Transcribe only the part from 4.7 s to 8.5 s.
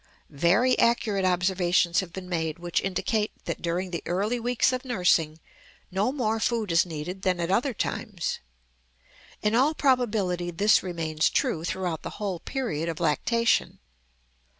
of nursing no more food is needed than at other times;